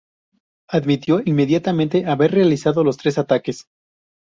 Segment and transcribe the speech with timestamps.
[0.67, 3.67] Admitió inmediatamente haber realizado los tres ataques.